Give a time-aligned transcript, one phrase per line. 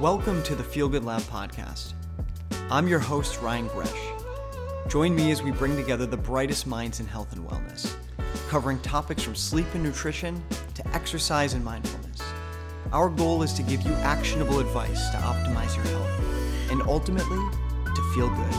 [0.00, 1.92] Welcome to the Feel Good Lab podcast.
[2.70, 3.92] I'm your host, Ryan Gresh.
[4.88, 7.96] Join me as we bring together the brightest minds in health and wellness,
[8.48, 10.42] covering topics from sleep and nutrition
[10.72, 12.22] to exercise and mindfulness.
[12.94, 17.36] Our goal is to give you actionable advice to optimize your health and ultimately
[17.84, 18.54] to feel good.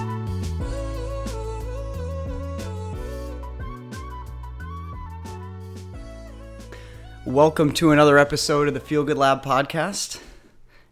[7.25, 10.21] Welcome to another episode of the Feel Good Lab podcast.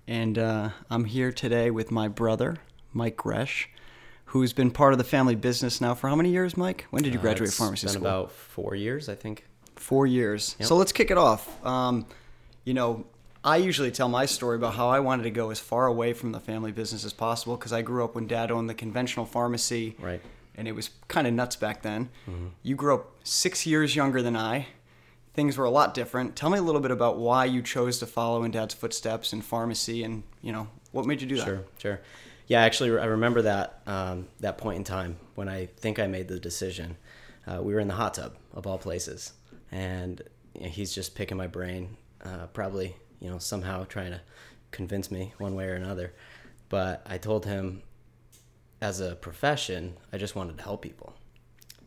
[0.09, 2.57] And uh, I'm here today with my brother,
[2.93, 3.69] Mike Gresh,
[4.25, 6.87] who's been part of the family business now for how many years, Mike?
[6.89, 8.07] When did you Uh, graduate it's pharmacy been school?
[8.07, 9.45] about four years, I think.
[9.75, 10.55] Four years.
[10.57, 10.67] Yep.
[10.67, 11.63] So let's kick it off.
[11.63, 12.07] Um,
[12.65, 13.05] you know,
[13.43, 16.31] I usually tell my story about how I wanted to go as far away from
[16.31, 19.95] the family business as possible because I grew up when dad owned the conventional pharmacy.
[19.99, 20.21] Right.
[20.55, 22.09] And it was kind of nuts back then.
[22.27, 22.47] Mm-hmm.
[22.63, 24.69] You grew up six years younger than I.
[25.33, 26.35] Things were a lot different.
[26.35, 29.41] Tell me a little bit about why you chose to follow in dad's footsteps in
[29.41, 31.45] pharmacy and, you know, what made you do that?
[31.45, 32.01] Sure, sure.
[32.49, 36.27] Yeah, actually, I remember that um, that point in time when I think I made
[36.27, 36.97] the decision.
[37.45, 39.33] Uh, we were in the hot tub of all places,
[39.71, 40.21] and
[40.55, 44.21] you know, he's just picking my brain, uh, probably you know somehow trying to
[44.71, 46.13] convince me one way or another.
[46.69, 47.83] But I told him,
[48.81, 51.13] as a profession, I just wanted to help people,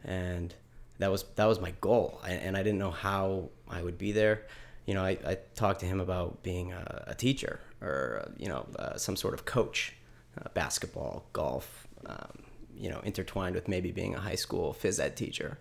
[0.05, 0.55] and
[1.03, 2.21] that was that was my goal.
[2.23, 4.47] I, and I didn't know how I would be there.
[4.87, 8.67] You know, I, I talked to him about being a, a teacher or you know
[8.79, 9.95] uh, some sort of coach,
[10.41, 11.87] uh, basketball, golf.
[12.07, 15.59] Um, you know, intertwined with maybe being a high school phys ed teacher,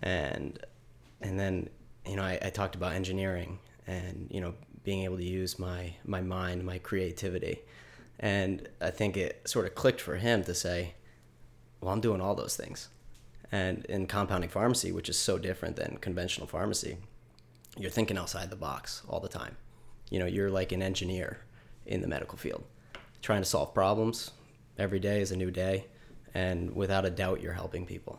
[0.00, 0.58] and
[1.20, 1.68] and then
[2.06, 5.94] you know I, I talked about engineering and you know being able to use my
[6.04, 7.60] my mind, my creativity,
[8.18, 10.94] and I think it sort of clicked for him to say,
[11.80, 12.88] well, I'm doing all those things.
[13.54, 16.96] And in compounding pharmacy, which is so different than conventional pharmacy,
[17.78, 19.56] you're thinking outside the box all the time.
[20.10, 21.38] You know, you're like an engineer
[21.86, 22.64] in the medical field,
[23.22, 24.32] trying to solve problems.
[24.76, 25.86] Every day is a new day,
[26.34, 28.18] and without a doubt, you're helping people.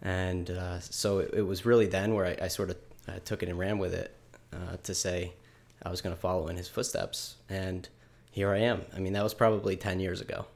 [0.00, 2.76] And uh, so it, it was really then where I, I sort of
[3.06, 4.16] uh, took it and ran with it
[4.54, 5.34] uh, to say
[5.82, 7.36] I was going to follow in his footsteps.
[7.50, 7.86] And
[8.30, 8.86] here I am.
[8.96, 10.46] I mean, that was probably 10 years ago.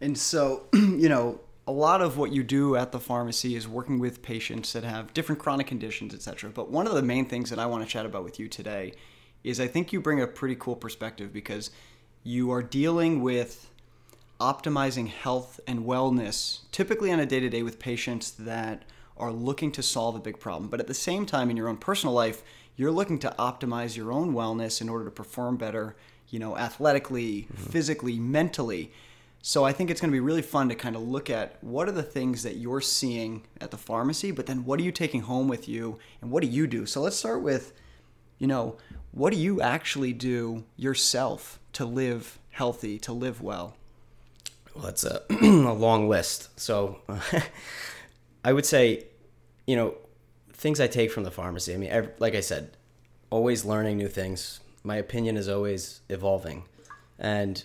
[0.00, 3.98] And so, you know, a lot of what you do at the pharmacy is working
[3.98, 6.50] with patients that have different chronic conditions, etc.
[6.50, 8.92] But one of the main things that I want to chat about with you today
[9.42, 11.70] is I think you bring a pretty cool perspective because
[12.22, 13.70] you are dealing with
[14.40, 18.82] optimizing health and wellness typically on a day-to-day with patients that
[19.16, 20.68] are looking to solve a big problem.
[20.68, 22.42] But at the same time in your own personal life,
[22.76, 25.94] you're looking to optimize your own wellness in order to perform better,
[26.28, 27.70] you know, athletically, mm-hmm.
[27.70, 28.90] physically, mentally.
[29.46, 31.86] So I think it's going to be really fun to kind of look at what
[31.86, 35.20] are the things that you're seeing at the pharmacy, but then what are you taking
[35.20, 36.86] home with you and what do you do?
[36.86, 37.74] So let's start with,
[38.38, 38.78] you know,
[39.10, 43.76] what do you actually do yourself to live healthy, to live well?
[44.74, 46.58] Well, it's a, a long list.
[46.58, 47.00] So
[48.46, 49.08] I would say,
[49.66, 49.94] you know,
[50.54, 51.74] things I take from the pharmacy.
[51.74, 52.78] I mean, ev like I said,
[53.28, 54.60] always learning new things.
[54.82, 56.64] My opinion is always evolving.
[57.18, 57.62] And,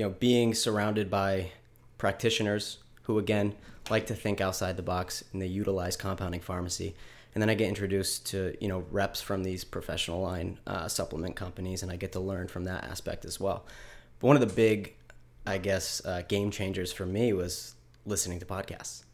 [0.00, 1.52] you know, being surrounded by
[1.98, 3.54] practitioners who, again,
[3.90, 6.94] like to think outside the box and they utilize compounding pharmacy.
[7.34, 11.36] And then I get introduced to, you know, reps from these professional line uh, supplement
[11.36, 13.66] companies and I get to learn from that aspect as well.
[14.20, 14.94] But one of the big
[15.44, 17.74] I guess, uh, game changers for me was
[18.06, 19.04] listening to podcasts.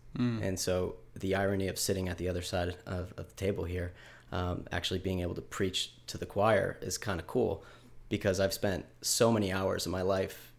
[0.45, 3.93] And so the irony of sitting at the other side of, of the table here,
[4.31, 7.65] um, actually being able to preach to the choir is kind of cool
[8.09, 10.53] because I've spent so many hours of my life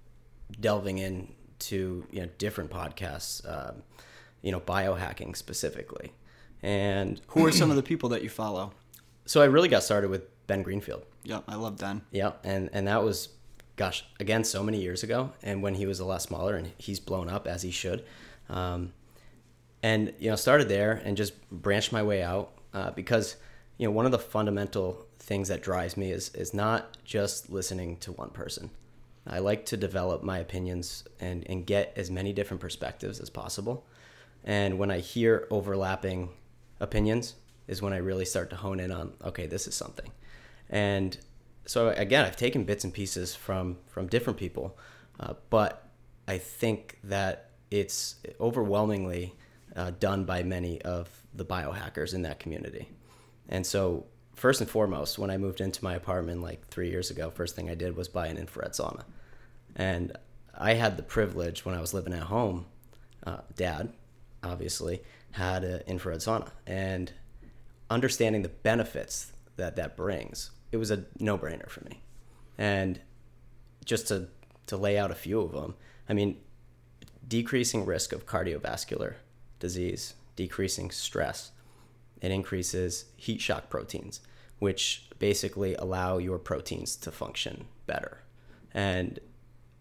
[0.59, 3.83] delving into you know different podcasts, um,
[4.41, 6.13] you know biohacking specifically,
[6.61, 8.73] and Who are some of the people that you follow?
[9.25, 11.05] so I really got started with Ben Greenfield.
[11.23, 12.01] Yeah, I love Ben.
[12.11, 13.29] Yeah, and and that was,
[13.75, 16.99] gosh, again, so many years ago, and when he was a lot smaller, and he's
[16.99, 18.05] blown up as he should,
[18.49, 18.93] um,
[19.83, 23.35] and you know, started there and just branched my way out uh, because
[23.77, 27.97] you know one of the fundamental things that drives me is is not just listening
[27.97, 28.69] to one person.
[29.29, 33.85] I like to develop my opinions and and get as many different perspectives as possible,
[34.43, 36.29] and when I hear overlapping
[36.79, 37.35] opinions
[37.67, 40.11] is when I really start to hone in on okay, this is something,
[40.69, 41.17] and
[41.65, 44.77] so again, I've taken bits and pieces from from different people,
[45.19, 45.89] uh, but
[46.27, 49.35] I think that it's overwhelmingly
[49.75, 52.89] uh, done by many of the biohackers in that community.
[53.49, 57.29] And so, first and foremost, when I moved into my apartment like three years ago,
[57.29, 59.03] first thing I did was buy an infrared sauna,
[59.77, 60.11] and
[60.53, 62.65] I had the privilege when I was living at home.
[63.25, 63.93] Uh, Dad,
[64.43, 67.13] obviously, had an infrared sauna, and
[67.89, 72.01] understanding the benefits that that brings, it was a no-brainer for me.
[72.57, 72.99] And
[73.85, 74.27] just to
[74.67, 75.75] to lay out a few of them.
[76.07, 76.37] I mean,
[77.27, 79.15] decreasing risk of cardiovascular
[79.59, 81.51] disease, decreasing stress.
[82.21, 84.21] It increases heat shock proteins,
[84.59, 88.19] which basically allow your proteins to function better.
[88.73, 89.19] And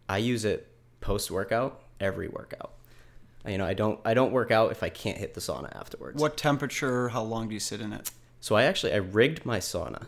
[0.08, 0.68] I use it
[1.00, 2.72] post workout, every workout.
[3.46, 6.20] You know, I don't I don't work out if I can't hit the sauna afterwards.
[6.20, 7.08] What temperature?
[7.10, 8.10] How long do you sit in it?
[8.40, 10.06] So I actually I rigged my sauna.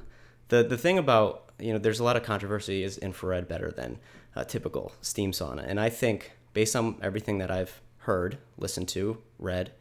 [0.48, 3.98] The the thing about you know there's a lot of controversy is infrared better than
[4.34, 9.18] a typical steam sauna, and I think based on everything that I've heard, listened to,
[9.38, 9.72] read,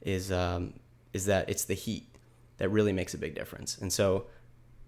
[0.00, 0.74] is um,
[1.12, 2.08] is that it's the heat
[2.58, 3.78] that really makes a big difference.
[3.78, 4.26] And so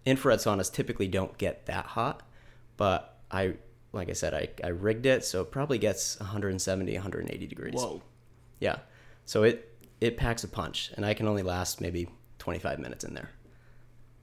[0.07, 2.23] infrared saunas typically don't get that hot,
[2.77, 3.55] but I
[3.95, 7.75] like I said I, I rigged it so it probably gets 170 180 degrees.
[7.75, 8.03] Whoa.
[8.61, 8.79] Yeah.
[9.25, 9.71] So it
[10.01, 12.09] it packs a punch and I can only last maybe
[12.39, 13.31] 25 minutes in there.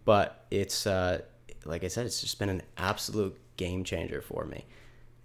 [0.06, 1.22] But it's uh,
[1.66, 4.66] like I said it's just been an absolute game changer for me.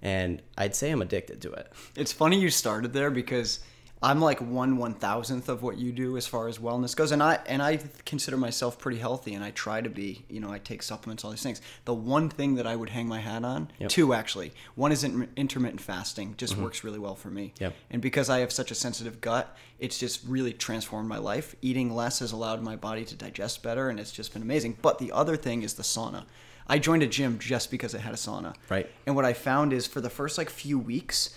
[0.02, 1.72] And I'd say I'm addicted to it.
[1.96, 3.60] It's funny you started there because
[4.02, 7.22] I'm like one one thousandth of what you do as far as wellness goes, and
[7.22, 10.24] I and I consider myself pretty healthy, and I try to be.
[10.28, 11.62] You know, I take supplements, all these things.
[11.86, 13.90] The one thing that I would hang my hat on, Yep.
[13.90, 14.52] two actually.
[14.74, 16.64] One is in- intermittent fasting, just mm-hmm.
[16.64, 17.54] works really well for me.
[17.58, 17.74] Yep.
[17.90, 21.56] And because I have such a sensitive gut, it's just really transformed my life.
[21.62, 24.76] Eating less has allowed my body to digest better, and it's just been amazing.
[24.82, 26.24] But the other thing is the sauna.
[26.68, 28.54] I joined a gym just because it had a sauna.
[28.68, 28.90] Right.
[29.06, 31.30] And what I found is for the first like few weeks,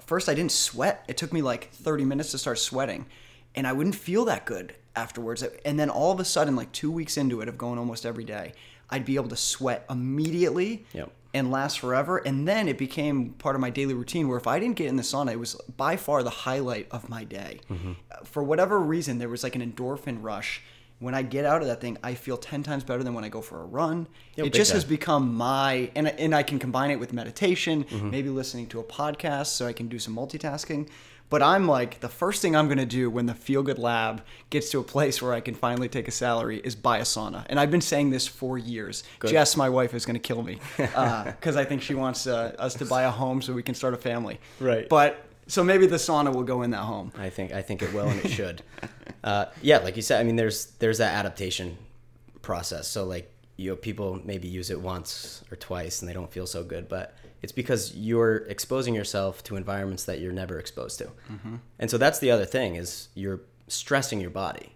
[0.00, 1.04] first I didn't sweat.
[1.08, 3.06] It took me like 30 minutes to start sweating,
[3.54, 5.42] and I wouldn't feel that good afterwards.
[5.64, 8.24] And then all of a sudden, like two weeks into it of going almost every
[8.24, 8.52] day,
[8.90, 11.10] I'd be able to sweat immediately Yep.
[11.34, 12.18] and last forever.
[12.18, 14.96] And then it became part of my daily routine where if I didn't get in
[14.96, 17.60] the sauna, it was by far the highlight of my day.
[17.70, 17.92] Mm-hmm.
[18.24, 20.60] For whatever reason, there was like an endorphin rush.
[21.02, 23.28] When I get out of that thing, I feel 10 times better than when I
[23.28, 24.06] go for a run.
[24.36, 24.76] Yo, it just time.
[24.76, 28.10] has become my, and, and I can combine it with meditation, Mm-hmm.
[28.10, 30.88] maybe listening to a podcast so I can do some multitasking.
[31.28, 34.22] But I'm like, the first thing I'm going to do when the Feel Good Lab
[34.50, 37.46] gets to a place where I can finally take a salary is buy a sauna.
[37.48, 39.02] And I've been saying this for years.
[39.26, 42.74] Jess, my wife, is going to kill me because I think she wants uh, us
[42.74, 44.38] to buy a home so we can start a family.
[44.60, 44.88] Right.
[44.88, 47.12] But so maybe the sauna will go in that home.
[47.18, 48.62] I think I think it will and it should.
[49.24, 51.78] Uh, yeah, like you said, I mean, there's there's that adaptation
[52.42, 52.88] process.
[52.88, 56.46] So like you know, people maybe use it once or twice and they don't feel
[56.46, 61.10] so good, but it's because you're exposing yourself to environments that you're never exposed to.
[61.78, 64.72] And so that's the other thing is you're stressing your body,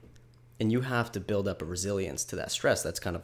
[0.60, 2.82] and you have to build up a resilience to that stress.
[2.82, 3.22] That's kind of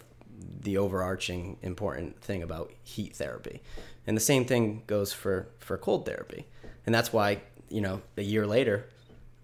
[0.60, 3.62] the overarching important thing about heat therapy.
[4.06, 6.46] And the same thing goes for for cold therapy.
[6.86, 8.88] And that's why, you know, a year later,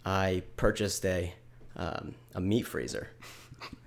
[0.04, 1.34] I purchased a
[1.78, 3.08] um, a meat freezer,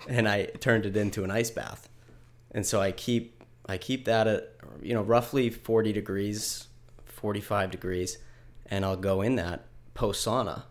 [0.08, 1.90] and I turned it into an ice bath.
[2.52, 6.68] And so I keep I keep that at you know roughly 40 degrees,
[7.06, 8.18] 45 degrees,
[8.66, 10.64] and I'll go in that post sauna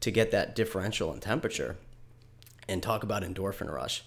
[0.00, 1.76] to get that differential in temperature.
[2.68, 4.02] And talk about endorphin rush.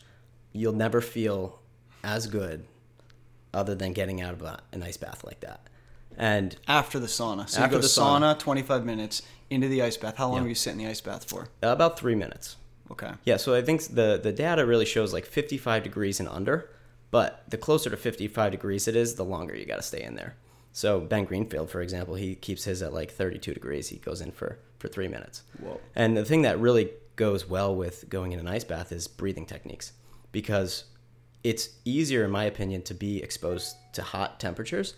[0.52, 1.62] You'll never feel
[2.04, 2.66] as good
[3.54, 5.69] other than getting out of a, an ice bath like that.
[6.20, 7.50] And After the sauna.
[7.50, 8.40] So After you go the sauna, sauna.
[8.40, 10.18] 25 minutes, into the ice bath.
[10.18, 10.42] How long Yeah.
[10.44, 11.44] will you sit in the ice bath for?
[11.64, 12.58] Uh, about three minutes.
[12.92, 13.12] Okay.
[13.24, 16.70] Yeah, so I think the the data really shows like 55 degrees and under,
[17.10, 20.16] but the closer to 55 degrees it is, the longer you got to stay in
[20.16, 20.36] there.
[20.72, 23.90] So Ben Greenfield, for example, he keeps his at like 32 degrees.
[23.90, 25.44] He goes in for for three minutes.
[25.60, 25.80] Whoa.
[25.96, 29.46] And the thing that really goes well with going in an ice bath is breathing
[29.46, 29.94] techniques,
[30.32, 30.86] because
[31.44, 34.94] it's easier, in my opinion, to be exposed to hot temperatures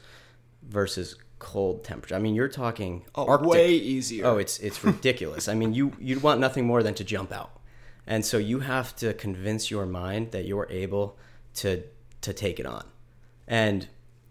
[0.63, 2.15] versus cold temperature.
[2.15, 3.49] I mean, you're talking Oh, Arctic.
[3.49, 4.25] way easier.
[4.27, 5.47] Oh, it's it's ridiculous.
[5.47, 7.51] I mean, you you'd want nothing more than to jump out,
[8.05, 11.17] and so you have to convince your mind that you're able
[11.55, 11.83] to
[12.21, 12.85] to take it on.
[13.47, 13.87] And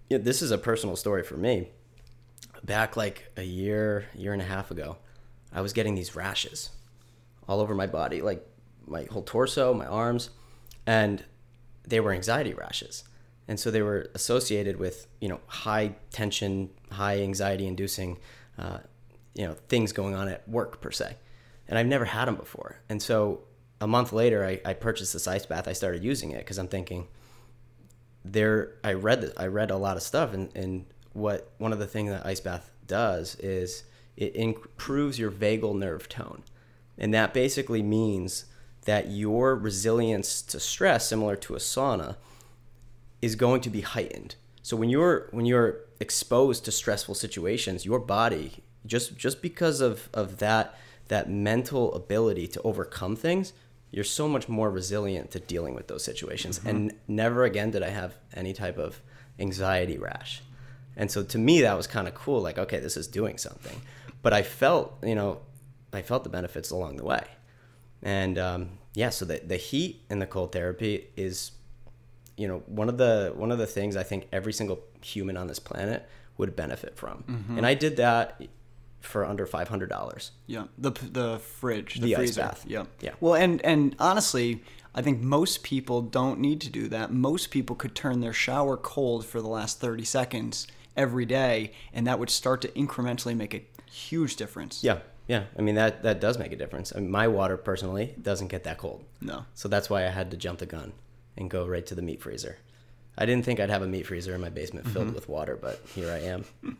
[0.08, 1.70] you know, this is a personal story for me.
[2.62, 4.98] Back like a year, year and a half ago,
[5.52, 6.70] I was getting these rashes
[7.48, 8.46] all over my body, like
[8.86, 10.30] my whole torso, my arms,
[10.86, 11.24] and
[11.86, 13.02] they were anxiety rashes.
[13.50, 18.18] And so they were associated with, you know, high tension, high anxiety inducing,
[18.56, 18.78] uh,
[19.34, 21.16] you know, things going on at work per se.
[21.66, 22.76] And I've never had them before.
[22.88, 23.40] And so
[23.80, 25.66] a month later, I, I purchased this ice bath.
[25.66, 27.08] I started using it because I'm thinking,
[28.24, 31.88] there I read I read a lot of stuff and, and what one of the
[31.88, 33.82] things that ice bath does is
[34.16, 36.44] it improves your vagal nerve tone.
[36.96, 38.44] And that basically means
[38.84, 42.14] that your resilience to stress similar to a sauna
[43.22, 44.34] is going to be heightened.
[44.62, 50.08] So when you're when you're exposed to stressful situations, your body just just because of
[50.14, 50.74] of that
[51.08, 53.52] that mental ability to overcome things,
[53.90, 56.60] you're so much more resilient to dealing with those situations.
[56.64, 59.00] And never again did I have any type of
[59.38, 60.42] anxiety rash.
[60.96, 62.40] And so to me, that was kind of cool.
[62.40, 63.80] Like, okay, this is doing something.
[64.22, 65.40] But I felt, you know,
[65.92, 67.24] I felt the benefits along the way.
[68.02, 71.52] And um, yeah, so the, the heat and the cold therapy is,
[72.36, 75.46] you know, one of the one of the things I think every single human on
[75.46, 76.08] this planet
[76.38, 77.24] would benefit from.
[77.28, 77.58] Mm-hmm.
[77.58, 78.40] And I did that
[79.00, 80.32] for under five hundred dollars.
[80.46, 82.40] Yeah, the the fridge, the, The ice freezer.
[82.42, 82.64] bath.
[82.66, 83.12] Yeah, Yeah.
[83.20, 84.62] Well, and and honestly,
[84.94, 87.12] I think most people don't need to do that.
[87.12, 92.06] Most people could turn their shower cold for the last thirty seconds every day, and
[92.06, 94.82] that would start to incrementally make a huge difference.
[94.84, 95.44] Yeah, yeah.
[95.58, 96.92] I mean that that does make a difference.
[96.94, 99.04] I mean, my water personally doesn't get that cold.
[99.20, 99.44] No.
[99.54, 100.92] So that's why I had to jump the gun
[101.36, 102.58] and go right to the meat freezer.
[103.18, 105.14] I didn't think I'd have a meat freezer in my basement filled Mm-hmm.
[105.14, 106.44] with water, but here I am.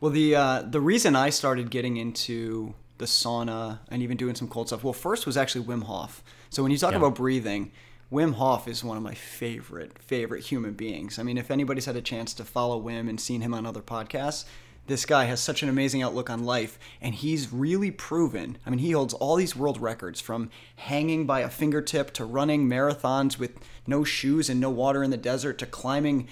[0.00, 4.48] Well, the uh, the reason I started getting into the sauna and even doing some
[4.48, 6.22] cold stuff, well, first was actually Wim Hof.
[6.48, 6.98] So when you talk Yeah.
[6.98, 7.70] about breathing,
[8.10, 11.18] Wim Hof is one of my favorite favorite human beings.
[11.18, 13.82] I mean, if anybody's had a chance to follow Wim and seen him on other
[13.82, 14.46] podcasts,
[14.86, 18.58] this guy has such an amazing outlook on life, and he's really proven.
[18.66, 22.66] I mean, he holds all these world records from hanging by a fingertip to running
[22.68, 23.52] marathons with
[23.86, 26.26] no shoes and no water in the desert to climbing,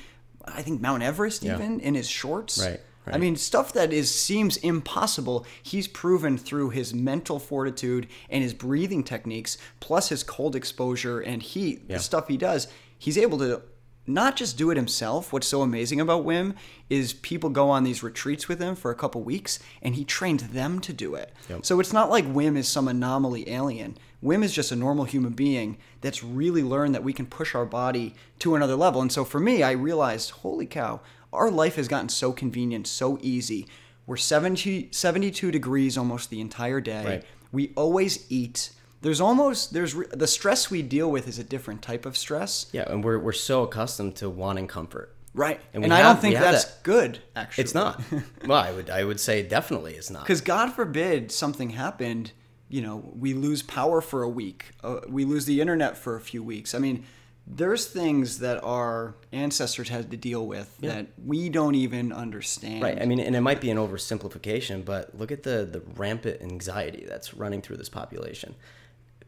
[0.44, 1.54] I think Mount Everest Yeah.
[1.56, 2.58] even in his shorts.
[2.58, 5.46] Right, I mean, stuff that is seems impossible.
[5.62, 11.42] He's proven through his mental fortitude and his breathing techniques, plus his cold exposure and
[11.42, 11.96] heat, Yeah.
[11.96, 12.68] the stuff he does.
[12.98, 13.62] He's able to
[14.08, 15.32] not just do it himself.
[15.32, 16.54] What's so amazing about Wim
[16.88, 20.40] is people go on these retreats with him for a couple weeks, and he trained
[20.40, 21.32] them to do it.
[21.48, 21.66] Yep.
[21.66, 23.98] So it's not like Wim is some anomaly alien.
[24.24, 27.66] Wim is just a normal human being that's really learned that we can push our
[27.66, 29.00] body to another level.
[29.00, 31.00] And so for me, I realized, holy cow,
[31.32, 33.66] our life has gotten so convenient, so easy.
[34.06, 37.04] We're 70, 72 degrees almost the entire day.
[37.04, 37.24] Right.
[37.52, 38.70] We always eat.
[39.00, 42.66] There's almost there's re- the stress we deal with is a different type of stress.
[42.72, 45.14] Yeah, and we're we're so accustomed to wanting comfort.
[45.34, 45.60] Right.
[45.72, 46.82] And And, we I don't think that's that.
[46.82, 47.62] good actually.
[47.62, 48.02] It's not.
[48.46, 50.24] well, I would I would say definitely it's not.
[50.24, 52.32] Because God forbid something happened,
[52.68, 56.20] you know, we lose power for a week, uh, we lose the internet for a
[56.20, 56.74] few weeks.
[56.74, 57.04] I mean,
[57.46, 62.82] there's things that our ancestors had to deal with that we don't even understand.
[62.82, 63.00] Right.
[63.00, 67.04] I mean, and it might be an oversimplification, but look at the the rampant anxiety
[67.08, 68.54] that's running through this population.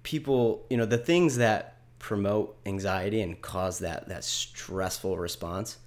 [0.02, 5.78] People, you know, the things that promote anxiety and cause that that stressful response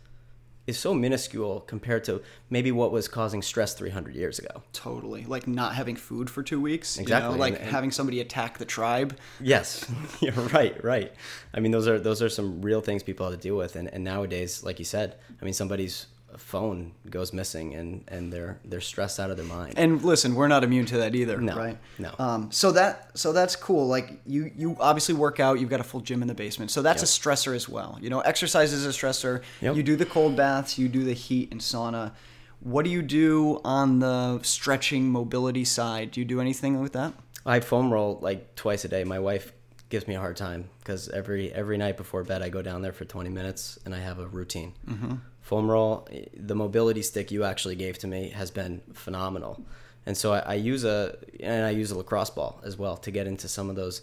[0.66, 4.62] is so minuscule compared to maybe what was causing stress 300 years ago.
[4.72, 5.26] Totally.
[5.26, 6.96] Like not having food for two weeks.
[6.96, 7.40] You Exactly, know?
[7.40, 9.18] Like and- and- having somebody attack the tribe.
[9.42, 9.86] Yes,
[10.22, 11.12] you're right, right.
[11.54, 13.90] I mean, those are those are some real things people have to deal with, and,
[13.94, 16.06] and nowadays, like you said, I mean, somebody's
[16.38, 19.74] phone goes missing, and, and they're they're stressed out of their mind.
[19.78, 21.78] And listen, we're not immune to that either, No, right?
[22.00, 22.14] no.
[22.20, 23.88] Um, so that so that's cool.
[23.88, 25.60] Like you you obviously work out.
[25.60, 27.98] You've got a full gym in the basement, so that's a stressor as well.
[28.02, 29.42] You know, exercise is a stressor.
[29.62, 29.76] Yep.
[29.76, 30.78] You do the cold baths.
[30.78, 32.12] You do the heat and sauna.
[32.60, 36.12] What do you do on the stretching mobility side?
[36.12, 37.14] Do you do anything with that?
[37.46, 39.04] I foam roll like twice a day.
[39.04, 39.52] My wife
[39.90, 42.94] gives me a hard time because every every night before bed I go down there
[42.94, 44.74] for 20 minutes and I have a routine.
[44.90, 45.16] Mm-hmm.
[45.44, 49.64] Foam roll, the mobility stick you actually gave to me has been phenomenal,
[50.06, 53.12] and so I, I use a and I use a lacrosse ball as well to
[53.12, 54.02] get into some of those,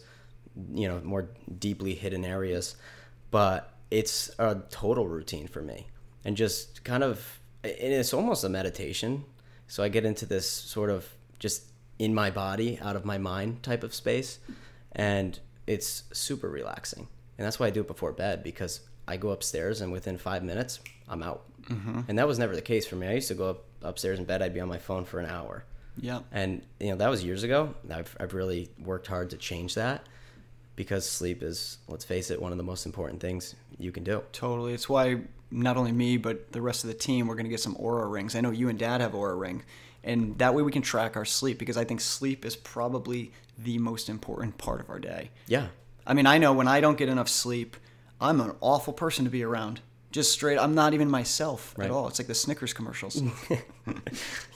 [0.72, 1.28] you know, more
[1.58, 2.76] deeply hidden areas.
[3.32, 5.88] But it's a total routine for me,
[6.24, 9.24] and just kind of it's almost a meditation.
[9.66, 11.64] So I get into this sort of just
[12.00, 14.38] in my body, out of my mind type of space.
[14.92, 17.06] And it's super relaxing.
[17.38, 18.80] And that's why I do it before bed because
[19.10, 21.42] I go upstairs and within five minutes, I'm out.
[21.68, 22.00] Mm-hmm.
[22.08, 23.06] And that was never the case for me.
[23.06, 25.26] I used to go up upstairs in bed, I'd be on my phone for an
[25.26, 25.64] hour.
[26.00, 26.20] Yeah.
[26.32, 27.74] And, you know, that was years ago.
[27.90, 30.06] I've, I've really worked hard to change that
[30.76, 34.22] because sleep is, let's face it, one of the most important things you can do.
[34.32, 34.72] Totally.
[34.72, 37.60] It's why not only me, but the rest of the team, we're going to get
[37.60, 38.34] some Oura rings.
[38.34, 39.62] I know you and Dad have Oura ring,
[40.04, 43.78] and that way we can track our sleep because I think sleep is probably the
[43.78, 45.30] most important part of our day.
[45.46, 45.68] Yeah.
[46.06, 47.76] I mean, I know when I don't get enough sleep,
[48.20, 49.80] I'm an awful person to be around.
[50.12, 51.84] Just straight, I'm not even myself Right.
[51.86, 52.08] at all.
[52.08, 53.22] It's like the Snickers commercials.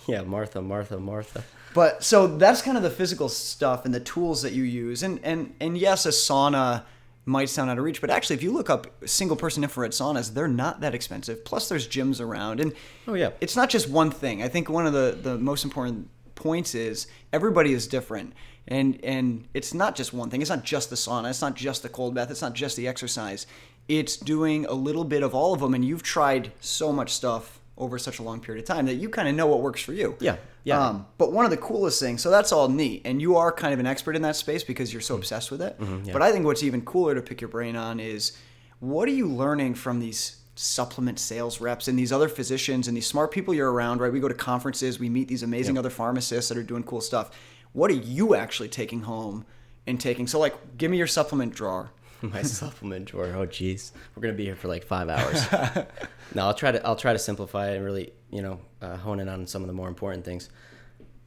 [0.07, 0.21] Yeah.
[0.23, 1.43] Martha, Martha, Martha.
[1.73, 5.03] But so that's kind of the physical stuff and the tools that you use.
[5.03, 6.83] And and and yes, a sauna
[7.25, 10.35] might sound out of reach, but actually, if you look up single person infrared saunas,
[10.35, 11.43] they're not that expensive.
[11.43, 12.75] Plus, there's gyms around, and
[13.09, 13.31] Oh, yeah.
[13.41, 14.43] it's not just one thing.
[14.43, 18.35] I think one of the the most important points is everybody is different.
[18.67, 20.41] And and it's not just one thing.
[20.41, 21.31] It's not just the sauna.
[21.31, 22.31] It's not just the cold bath.
[22.31, 23.47] It's not just the exercise.
[23.89, 25.75] It's doing a little bit of all of them.
[25.75, 29.09] And you've tried so much stuff over such a long period of time that you
[29.09, 30.17] kind of know what works for you.
[30.21, 30.81] Yeah, yeah.
[30.81, 33.75] Um, but one of the coolest things, so that's all neat, and you are kind
[33.75, 35.07] of an expert in that space because you're Mm-hmm.
[35.09, 35.77] so obsessed with it.
[36.13, 38.39] But I think what's even cooler to pick your brain on is
[38.79, 43.09] what are you learning from these supplement sales reps and these other physicians and these
[43.09, 44.13] smart people you're around, right?
[44.13, 47.33] We go to conferences, we meet these amazing other pharmacists that are doing cool stuff.
[47.75, 49.45] What are you actually taking home
[49.87, 50.27] and taking?
[50.27, 51.91] So, like, give me your supplement drawer.
[52.23, 53.27] my supplement drawer.
[53.35, 55.45] Oh, jeez, we're gonna be here for like five hours.
[56.35, 59.21] no, I'll try to I'll try to simplify it and really you know uh, hone
[59.21, 60.49] in on some of the more important things.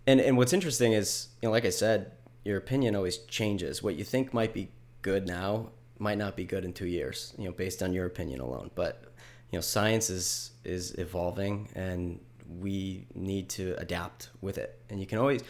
[0.08, 2.14] And and what's interesting is you know like I said,
[2.44, 3.84] your opinion always changes.
[3.84, 4.70] What you think might be
[5.02, 7.34] good now might not be good in two years.
[7.38, 8.72] You know, based on your opinion alone.
[8.74, 9.04] But
[9.52, 12.20] you know, science is is evolving, and
[12.60, 14.80] we need to adapt with it.
[14.90, 15.44] And you can always,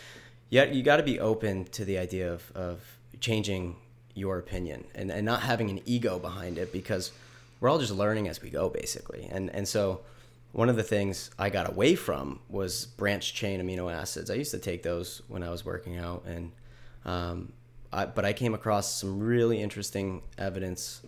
[0.49, 2.81] yeah, you got to be open to the idea of of
[3.19, 3.75] changing
[4.13, 7.11] your opinion and, and not having an ego behind it because
[7.59, 10.01] we're all just learning as we go basically and and so
[10.51, 14.31] one of the things I got away from was branch chain amino acids.
[14.31, 16.51] I used to take those when I was working out, and
[17.05, 17.53] um,
[17.91, 21.01] I, but I came across some really interesting evidence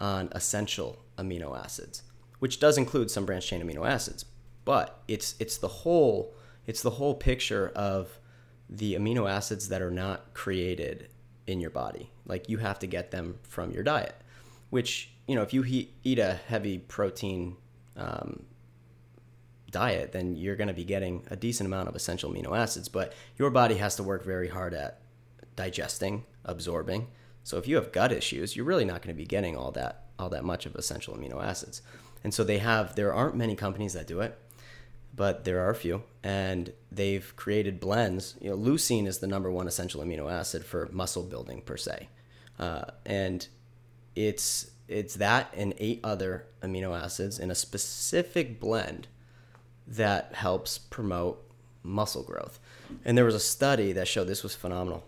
[0.00, 2.02] on essential amino acids,
[2.38, 4.24] which does include some branch chain amino acids,
[4.64, 6.34] but it's it's the whole
[6.66, 8.18] it's the whole picture of
[8.68, 11.08] the amino acids that are not created
[11.46, 12.10] in your body.
[12.26, 14.14] Like you have to get them from your diet,
[14.70, 17.56] which you know if you he- eat a heavy protein
[17.96, 18.44] um,
[19.70, 22.88] diet, then you're going to be getting a decent amount of essential amino acids.
[22.88, 25.00] But your body has to work very hard at
[25.56, 27.08] digesting, absorbing.
[27.44, 30.04] So if you have gut issues, you're really not going to be getting all that
[30.18, 31.80] all that much of essential amino acids.
[32.24, 34.38] And so they have there aren't many companies that do it
[35.14, 38.36] but there are a few, and they've created blends.
[38.40, 42.08] You know, leucine is the number one essential amino acid for muscle building per se,
[42.58, 43.46] uh, and
[44.14, 49.06] it's it's that and eight other amino acids in a specific blend
[49.86, 51.44] that helps promote
[51.82, 52.58] muscle growth.
[53.04, 55.04] And there was a study that showed this was phenomenal.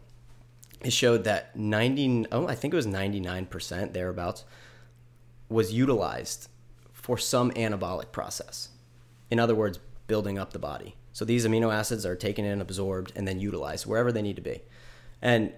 [0.82, 4.44] It showed that 90 oh I think it was 99% thereabouts
[5.48, 6.48] was utilized
[6.92, 8.68] for some anabolic process.
[9.30, 9.78] In other words,
[10.10, 10.96] building up the body.
[11.12, 14.42] So these amino acids are taken in, absorbed, and then utilized wherever they need to
[14.42, 14.60] be.
[15.22, 15.52] And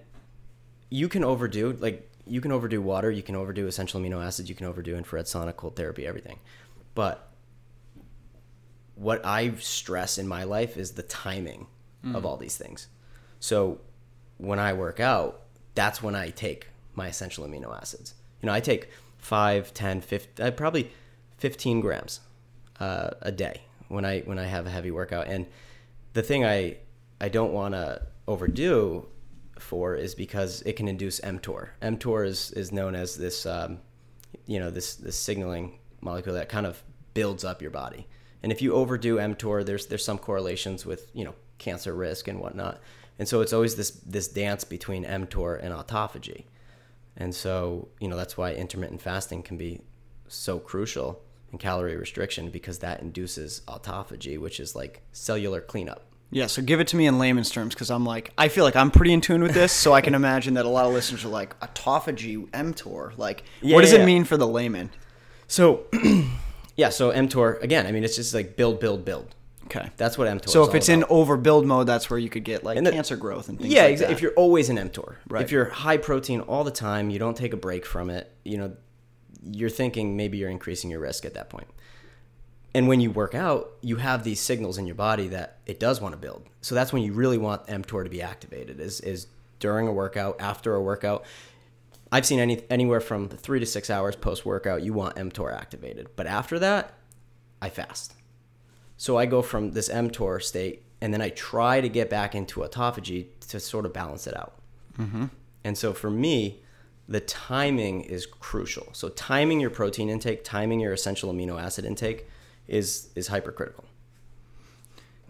[0.91, 4.53] you can overdo, like, you can overdo water, you can overdo essential amino acids, you
[4.53, 6.37] can overdo infrared sonic cold therapy, everything.
[6.93, 7.27] But
[8.93, 11.65] what I stress in my life is the timing
[12.05, 12.15] mm.
[12.15, 12.89] of all these things.
[13.39, 13.81] So
[14.37, 15.41] when I work out,
[15.73, 18.13] that's when I take my essential amino acids.
[18.39, 20.91] You know, I take 5, 10, 15, uh, probably
[21.39, 22.19] 15 grams
[22.79, 23.61] uh, a day
[23.93, 25.27] when I when I have a heavy workout.
[25.27, 25.45] And
[26.13, 26.77] the thing I
[27.21, 29.07] I don't want to overdo
[29.59, 31.69] for is because it can induce mTOR.
[31.81, 33.79] mTOR is is known as this um,
[34.45, 38.07] you know this this signaling molecule that kind of builds up your body.
[38.41, 42.39] And if you overdo mTOR, there's there's some correlations with you know cancer risk and
[42.39, 42.81] whatnot.
[43.19, 46.45] And so it's always this this dance between mTOR and autophagy.
[47.15, 49.81] And so you know that's why intermittent fasting can be
[50.27, 51.21] so crucial
[51.53, 56.03] and calorie restriction because that induces autophagy, which is like cellular cleanup.
[56.31, 58.75] Yeah, so give it to me in layman's terms because I'm like, I feel like
[58.75, 61.23] I'm pretty in tune with this, so I can imagine that a lot of listeners
[61.23, 63.15] are like, autophagy, mTOR.
[63.19, 64.05] Like, yeah, what does yeah, it yeah.
[64.07, 64.89] mean for the layman?
[65.47, 65.85] So,
[66.75, 69.35] yeah, so mTOR, again, I mean, it's just like build, build, build.
[69.65, 69.91] Okay.
[69.95, 71.09] That's what mTOR So if it's about.
[71.09, 73.83] in overbuild mode, that's where you could get like the, cancer growth and things yeah,
[73.83, 74.15] like exactly.
[74.15, 75.17] If you're always in mTOR.
[75.29, 75.43] Right.
[75.43, 78.57] If you're high protein all the time, you don't take a break from it, you
[78.57, 78.75] know,
[79.45, 81.67] you're thinking maybe you're increasing your risk at that point.
[82.75, 86.01] And when you work out, you have these signals in your body that it does
[86.01, 86.45] want to build.
[86.61, 89.27] So that's when you really want mTOR to be activated is, is
[89.59, 91.23] during a workout, after a workout.
[92.11, 96.09] I've seen any, anywhere from three to six hours post workout, you want mTOR activated.
[96.15, 96.93] But after that,
[97.61, 98.15] I fast.
[98.97, 102.61] So I go from this mTOR state and then I try to get back into
[102.61, 104.55] autophagy to sort of balance it out.
[104.97, 105.25] Mm-hmm.
[105.63, 106.62] And so for me,
[107.07, 108.87] the timing is crucial.
[108.93, 112.27] So timing your protein intake, timing your essential amino acid intake
[112.67, 113.85] is is hypercritical.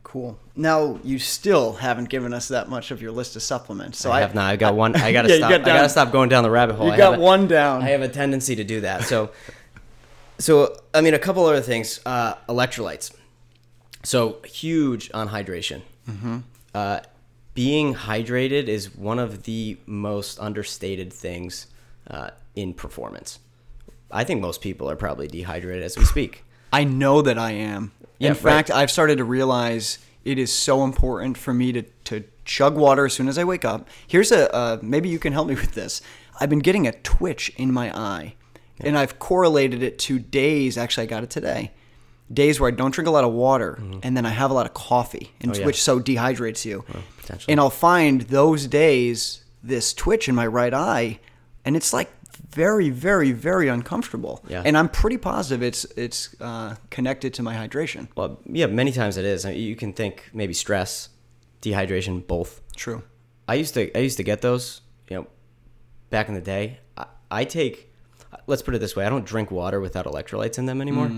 [0.03, 0.37] Cool.
[0.55, 3.97] Now you still haven't given us that much of your list of supplements.
[3.97, 4.51] So I, I have not.
[4.51, 4.95] I got one.
[4.95, 5.51] I gotta yeah, stop.
[5.51, 6.87] I gotta stop going down the rabbit hole.
[6.87, 7.81] You I got a, one down.
[7.81, 9.05] I have a tendency to do that.
[9.05, 9.31] So,
[10.37, 11.99] so I mean, a couple other things.
[12.05, 13.11] Uh, electrolytes.
[14.03, 15.81] So huge on hydration.
[16.07, 16.39] Mm-hmm.
[16.75, 16.99] Uh,
[17.53, 21.67] being hydrated is one of the most understated things
[22.07, 23.39] uh, in performance.
[24.11, 26.43] I think most people are probably dehydrated as we speak.
[26.71, 27.91] I know that I am.
[28.17, 28.79] Yeah, In fact, right.
[28.79, 33.13] I've started to realize it is so important for me to, to chug water as
[33.13, 33.87] soon as I wake up.
[34.07, 36.01] Here's a uh, maybe you can help me with this.
[36.39, 38.35] I've been getting a twitch in my eye,
[38.79, 38.87] yeah.
[38.87, 40.77] and I've correlated it to days.
[40.77, 41.71] Actually, I got it today.
[42.31, 43.99] Days where I don't drink a lot of water, mm-hmm.
[44.01, 45.65] and then I have a lot of coffee, and oh, yeah.
[45.65, 46.85] which so dehydrates you.
[46.93, 51.19] Oh, and I'll find those days this twitch in my right eye,
[51.65, 52.09] and it's like
[52.49, 54.43] very, very, very uncomfortable.
[54.47, 54.63] Yeah.
[54.65, 58.07] And I'm pretty positive it's it's uh, connected to my hydration.
[58.15, 59.45] Well, yeah, many times it is.
[59.45, 61.09] You can think maybe stress,
[61.61, 62.61] dehydration, both.
[62.75, 63.03] True.
[63.47, 65.27] I used to I used to get those, you know,
[66.09, 66.79] back in the day.
[66.97, 67.93] I, I take
[68.47, 71.11] let's put it this way, I don't drink water without electrolytes in them anymore.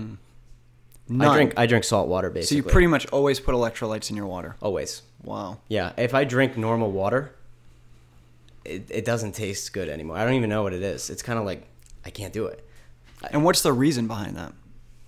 [1.08, 1.28] None.
[1.28, 2.62] I drink I drink salt water basically.
[2.62, 4.56] so you pretty much always put electrolytes in your water.
[4.60, 5.02] always.
[5.22, 5.58] Wow.
[5.68, 7.34] Yeah, if I drink normal water,
[8.64, 10.16] it, it doesn't taste good anymore.
[10.16, 11.10] I don't even know what it is.
[11.10, 11.66] It's kind of like
[12.04, 12.64] I can't do it.
[13.30, 14.52] And what's the reason behind that?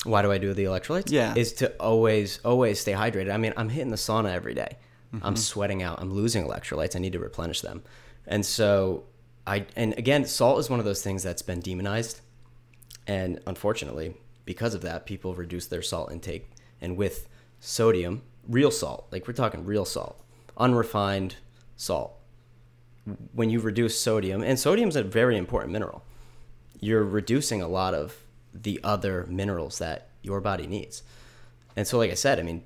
[0.04, 1.10] Why do I do the electrolytes?
[1.10, 1.34] Yeah.
[1.36, 3.32] Is to always, always stay hydrated.
[3.32, 4.76] I mean, I'm hitting the sauna every day.
[5.14, 5.26] Mm-hmm.
[5.26, 6.00] I'm sweating out.
[6.00, 6.94] I'm losing electrolytes.
[6.96, 7.82] I need to replenish them.
[8.26, 9.04] And so
[9.46, 12.20] I, and again, salt is one of those things that's been demonized.
[13.06, 14.14] And unfortunately,
[14.48, 16.50] because of that, people reduce their salt intake.
[16.80, 17.28] And with
[17.60, 20.24] sodium, real salt, like we're talking real salt,
[20.56, 21.36] unrefined
[21.76, 22.14] salt,
[23.34, 26.02] when you reduce sodium, and sodium's a very important mineral,
[26.80, 31.02] you're reducing a lot of the other minerals that your body needs.
[31.76, 32.64] And so, like I said, I mean,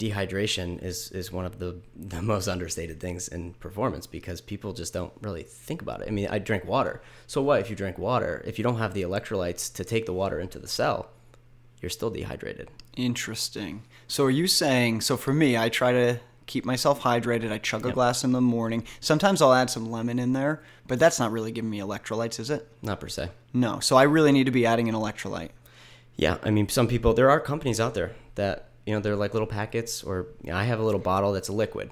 [0.00, 4.92] dehydration is is one of the the most understated things in performance because people just
[4.92, 6.08] don't really think about it.
[6.08, 7.02] I mean, I drink water.
[7.26, 8.42] So what if you drink water?
[8.46, 11.10] If you don't have the electrolytes to take the water into the cell,
[11.80, 12.68] you're still dehydrated.
[12.96, 13.82] Interesting.
[14.08, 17.52] So are you saying so for me I try to keep myself hydrated.
[17.52, 17.94] I chug a Yep.
[17.94, 18.82] glass in the morning.
[18.98, 22.50] Sometimes I'll add some lemon in there, but that's not really giving me electrolytes, is
[22.50, 22.66] it?
[22.82, 23.28] Not per se.
[23.52, 23.78] No.
[23.78, 25.50] So I really need to be adding an electrolyte.
[26.16, 27.14] Yeah, I mean, some people.
[27.14, 30.56] There are companies out there that you know they're like little packets, or you know,
[30.56, 31.90] I have a little bottle that's a liquid,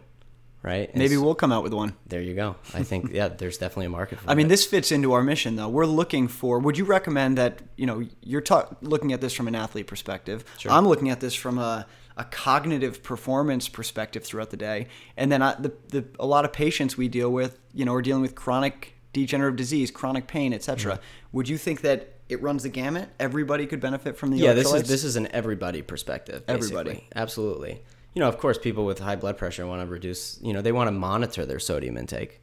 [0.63, 0.89] right?
[0.89, 1.95] And Maybe we'll come out with one.
[2.07, 2.57] There you go.
[2.75, 4.31] I think yeah, there's definitely a market for.
[4.31, 5.69] I mean, this fits into our mission, though.
[5.69, 6.59] We're looking for.
[6.59, 7.63] Would you recommend that?
[7.77, 10.45] You know, you're ta- looking at this from an athlete perspective.
[10.59, 10.73] Sure.
[10.73, 15.43] I'm looking at this from a, a cognitive performance perspective throughout the day, and then
[15.43, 18.35] I, the, the a lot of patients we deal with, you know, are dealing with
[18.35, 20.95] chronic degenerative disease, chronic pain, etc.
[20.95, 21.03] Mm-hmm.
[21.33, 23.09] Would you think that it runs the gamut?
[23.19, 26.43] Everybody could benefit from the yeah, this is this is an everybody perspective.
[26.49, 27.09] Everybody.
[27.15, 27.83] absolutely.
[28.15, 30.39] You know, of course, people with high blood pressure want to reduce.
[30.43, 32.41] You know, they want to monitor their sodium intake,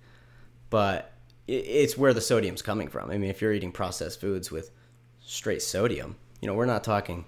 [0.69, 1.11] but
[1.47, 3.11] it's where the sodium's coming from.
[3.11, 4.71] I mean, if you're eating processed foods with
[5.21, 7.25] straight sodium, you know, we're not talking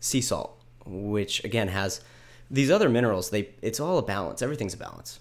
[0.00, 2.00] sea salt, which again has
[2.50, 3.30] these other minerals.
[3.30, 4.42] They it's all a balance.
[4.42, 5.20] Everything's a balance.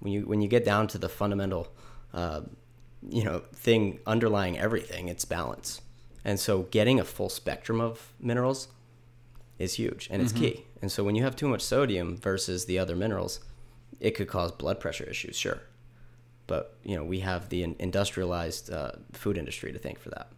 [0.00, 1.68] When you when you get down to the fundamental,
[2.12, 2.42] uh,
[3.08, 5.80] you know, thing underlying everything, it's balance.
[6.24, 8.68] And so, getting a full spectrum of minerals
[9.58, 10.64] is huge and it's key.
[10.80, 13.40] And so, when you have too much sodium versus the other minerals,
[14.00, 15.60] it could cause blood pressure issues, sure.
[16.46, 20.28] But you know, we have the industrialized uh, food industry to thank for that.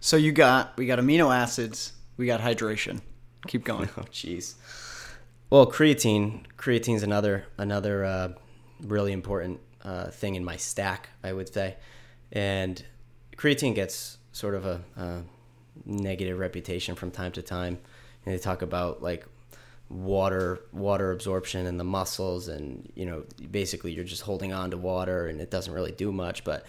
[0.00, 3.00] so you got we got amino acids, we got hydration.
[3.46, 3.88] Keep going.
[3.96, 4.54] Oh, jeez.
[5.50, 6.44] Well, creatine.
[6.56, 8.28] Creatine's another another uh,
[8.82, 11.76] really important uh, thing in my stack, I would say,
[12.32, 12.82] and
[13.36, 15.20] creatine gets sort of a, uh
[15.86, 17.78] negative reputation from time to time.
[18.24, 19.26] And they talk about like
[19.88, 24.76] water water absorption in the muscles, and you know, basically you're just holding on to
[24.76, 26.64] water, and it doesn't really do much, but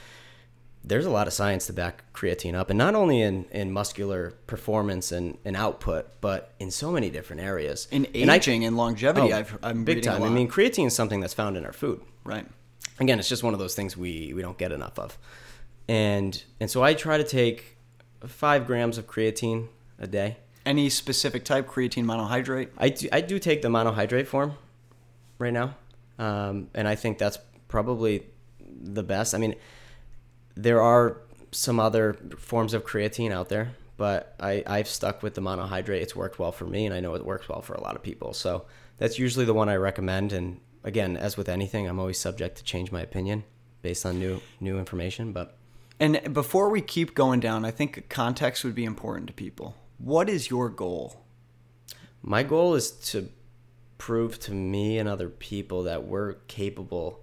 [0.84, 4.32] there's a lot of science to back creatine up, and not only in, in muscular
[4.46, 7.88] performance and, and output, but in so many different areas.
[7.92, 10.22] In And I- aging and longevity, Oh, I've, I'm big time.
[10.22, 12.02] a I mean, creatine is something that's found in our food.
[12.24, 12.46] right.
[13.00, 15.18] Again, it's just one of those things we, we don't get enough of,
[15.88, 17.78] and and so I try to take
[18.26, 19.68] five grams of creatine
[20.00, 20.38] a day.
[20.66, 22.70] Any specific type creatine monohydrate?
[22.78, 24.54] I do, I do take the monohydrate form
[25.38, 25.76] right now,
[26.18, 28.26] um, and I think that's probably
[28.60, 29.36] the best.
[29.36, 29.56] I mean,
[30.56, 31.22] there are
[31.52, 36.02] some other forms of creatine out there, but I, I've stuck with the monohydrate.
[36.02, 38.04] It's worked well for me, and I know it works well for a lot of
[38.04, 38.34] people.
[38.34, 38.66] So
[38.98, 40.34] that's usually the one I recommend.
[40.34, 43.44] And again, as with anything, I'm always subject to change my opinion
[43.82, 45.32] based on new new information.
[45.32, 45.58] But
[46.00, 49.76] And before we keep going down, I think context would be important to people.
[49.98, 51.24] What is your goal?
[52.22, 53.30] My goal is to
[53.98, 57.22] prove to me and other people that we're capable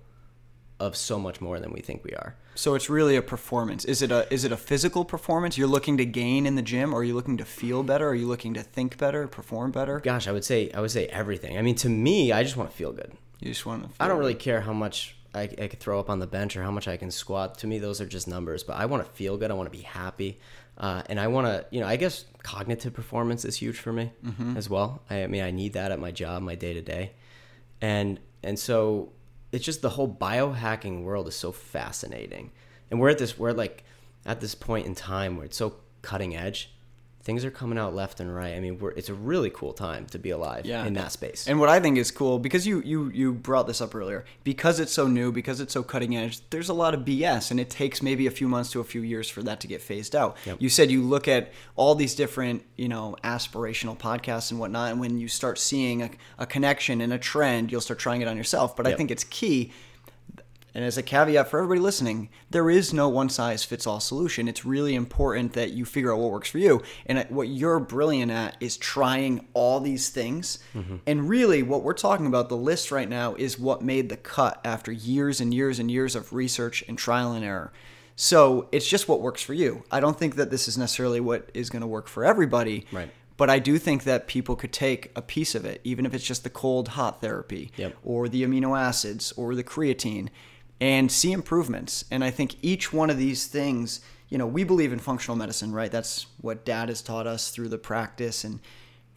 [0.81, 2.35] of so much more than we think we are.
[2.55, 3.85] So it's really a performance.
[3.85, 6.93] Is it a is it a physical performance you're looking to gain in the gym?
[6.93, 8.09] Or are you looking to feel better?
[8.09, 10.01] Are you looking to think better, perform better?
[10.01, 11.57] Gosh, I would say I would say everything.
[11.57, 13.13] I mean, to me, I just want to feel good.
[13.41, 14.03] You just want to.
[14.03, 16.63] I don't really care how much I, I could throw up on the bench or
[16.63, 17.59] how much I can squat.
[17.59, 18.63] To me, those are just numbers.
[18.65, 19.51] But I want to feel good.
[19.51, 20.39] I want to be happy,
[20.77, 24.13] uh, and I want to, you know, I guess cognitive performance is huge for me
[24.57, 25.03] as well.
[25.09, 27.13] I, I mean, I need that at my job, my day to day,
[27.81, 29.13] and and so
[29.53, 32.53] it's just the whole biohacking world is so fascinating,
[32.91, 33.85] and we're at this we're like
[34.27, 36.75] at this point in time where it's so cutting edge
[37.25, 38.55] things are coming out left and right.
[38.55, 40.85] I mean, we're, it's a really cool time to be alive Yeah.
[40.85, 41.47] in that space.
[41.47, 44.81] And what I think is cool because you you you brought this up earlier because
[44.81, 46.41] it's so new because it's so cutting edge.
[46.51, 49.03] There's a lot of BS and it takes maybe a few months to a few
[49.03, 50.37] years for that to get phased out.
[50.47, 50.57] Yep.
[50.61, 55.01] You said you look at all these different you know aspirational podcasts and whatnot, and
[55.01, 58.37] when you start seeing a, a connection and a trend, you'll start trying it on
[58.37, 58.77] yourself.
[58.77, 59.73] But I think it's key
[60.75, 64.49] and as a caveat for everybody listening, there is no one size fits all solution.
[64.49, 66.83] It's really important that you figure out what works for you.
[67.05, 70.59] And what you're brilliant at is trying all these things.
[70.75, 70.97] Mm-hmm.
[71.07, 74.61] And really, what we're talking about, the list right now, is what made the cut
[74.65, 77.73] after years and years and years of research and trial and error.
[78.17, 79.85] So it's just what works for you.
[79.91, 82.87] I don't think that this is necessarily what is going to work for everybody.
[82.93, 83.11] Right.
[83.37, 86.25] But I do think that people could take a piece of it, even if it's
[86.25, 87.97] just the cold hot therapy Yep.
[88.05, 90.29] or the amino acids or the creatine
[90.83, 92.05] and see improvements.
[92.11, 95.73] And I think each one of these things, you know, we believe in functional medicine,
[95.73, 95.93] right?
[95.93, 98.43] That's what dad has taught us through the practice.
[98.43, 98.59] And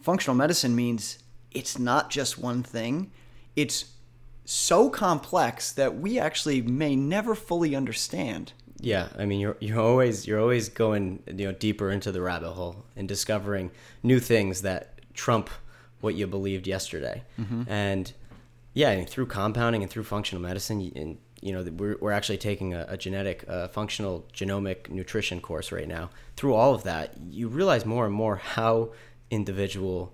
[0.00, 1.18] functional medicine means
[1.50, 3.10] it's not just one thing,
[3.56, 3.86] it's
[4.44, 8.52] so complex that we actually may never fully understand.
[8.78, 12.50] Yeah, I mean you're you're always you're always going you know deeper into the rabbit
[12.50, 13.72] hole and discovering
[14.04, 15.50] new things that trump
[16.00, 17.24] what you believed yesterday.
[17.40, 17.62] Mm-hmm.
[17.66, 18.12] And
[18.74, 22.74] yeah, and through compounding and through functional medicine, and you know we're we're actually taking
[22.74, 26.10] a, a genetic uh, functional genomic nutrition course right now.
[26.36, 28.90] Through all of that, you realize more and more how
[29.30, 30.12] individual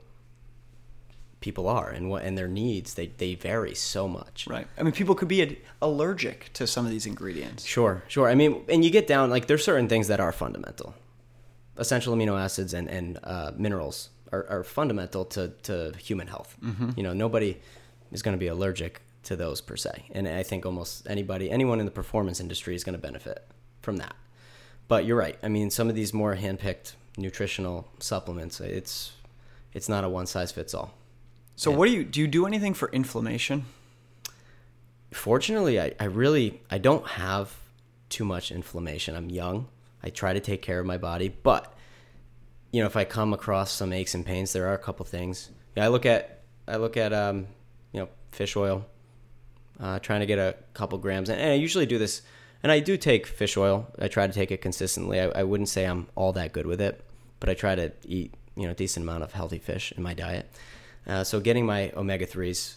[1.41, 4.47] people are and what and their needs they they vary so much.
[4.47, 4.67] Right.
[4.79, 7.65] I mean, people could be ad- allergic to some of these ingredients.
[7.65, 8.29] Sure, sure.
[8.29, 10.95] I mean, and you get down like there's certain things that are fundamental.
[11.79, 16.57] Essential amino acids and and uh, minerals are, are fundamental to to human health.
[16.97, 17.59] You know, nobody
[18.11, 21.79] is going to be allergic to those per se, and I think almost anybody, anyone
[21.81, 23.47] in the performance industry, is going to benefit
[23.81, 24.15] from that.
[24.89, 25.39] But you're right.
[25.43, 29.13] I mean, some of these more handpicked nutritional supplements, it's
[29.73, 30.95] it's not a one size fits all.
[31.57, 31.77] So, Yeah.
[31.77, 32.21] what do you do?
[32.21, 33.65] You do anything for inflammation?
[35.13, 37.55] fortunately I, I really i don't have
[38.09, 39.69] too much inflammation i'm young
[40.03, 41.75] i try to take care of my body but
[42.71, 45.51] you know if i come across some aches and pains there are a couple things
[45.77, 47.47] yeah, i look at i look at um,
[47.93, 48.87] you know fish oil
[49.81, 52.23] uh, trying to get a couple grams and, and i usually do this
[52.63, 55.69] and i do take fish oil i try to take it consistently I, I wouldn't
[55.69, 57.05] say i'm all that good with it
[57.41, 60.15] but i try to eat you know a decent amount of healthy fish in my
[60.15, 60.51] diet
[61.07, 62.77] uh, so getting my omega-3s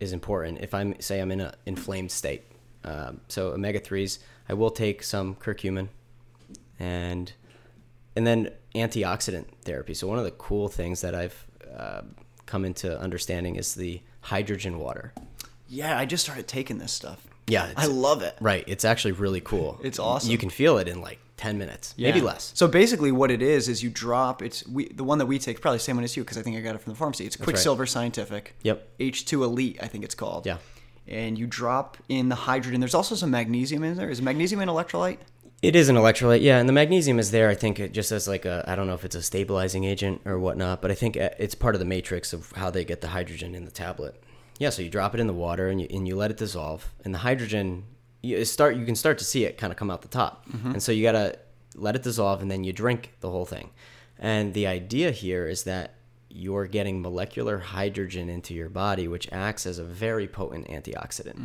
[0.00, 2.44] is important if I'm say I'm in an inflamed state.
[2.84, 5.88] Um, so omega threes, I will take some curcumin,
[6.78, 7.32] and
[8.14, 9.94] and then antioxidant therapy.
[9.94, 12.02] So one of the cool things that I've uh,
[12.46, 15.12] come into understanding is the hydrogen water.
[15.74, 17.26] Yeah, I just started taking this stuff.
[17.46, 18.36] Yeah, I love it.
[18.40, 18.64] right.
[18.66, 19.78] It's actually really cool.
[19.82, 20.30] It's awesome.
[20.30, 22.52] You can feel it in like ten minutes, maybe less.
[22.54, 24.40] So basically, what it is is you drop.
[24.40, 26.42] It's we the one that we take probably the same one as you because I
[26.42, 27.26] think I got it from the pharmacy.
[27.26, 27.44] It's right.
[27.44, 28.54] Quicksilver Scientific.
[28.62, 28.98] Yep.
[28.98, 30.46] H2 Elite, I think it's called.
[30.46, 30.58] Yeah.
[31.06, 32.80] And you drop in the hydrogen.
[32.80, 34.08] There's also some magnesium in there.
[34.08, 35.18] Is magnesium an electrolyte?
[35.60, 37.48] It is an electrolyte, yeah, and the magnesium is there.
[37.48, 40.22] I think it just as like a I don't know if it's a stabilizing agent
[40.24, 43.00] or whatnot, but I think uh, it's part of the matrix of how they get
[43.02, 44.22] the hydrogen in the tablet.
[44.58, 46.92] Yeah, so you drop it in the water and you and you let it dissolve,
[47.04, 47.84] and the hydrogen
[48.22, 50.82] you start you can start to see it kind of come out the top, and
[50.82, 51.38] so you gotta
[51.74, 53.70] let it dissolve and then you drink the whole thing.
[54.18, 55.94] And the idea here is that
[56.30, 61.36] you're getting molecular hydrogen into your body, which acts as a very potent antioxidant.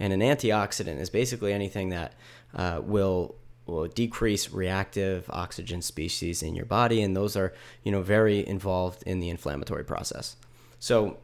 [0.00, 2.14] And an antioxidant is basically anything that
[2.54, 8.02] uh, will will decrease reactive oxygen species in your body, and those are you know
[8.02, 10.36] very involved in the inflammatory process.
[10.78, 11.16] So,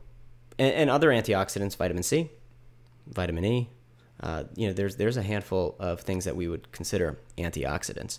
[0.61, 2.31] and, and other antioxidants, vitamin C,
[3.07, 3.70] vitamin E.
[4.23, 8.18] Uh, you know, there's there's a handful of things that we would consider antioxidants,